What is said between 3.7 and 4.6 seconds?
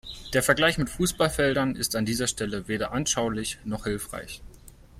hilfreich.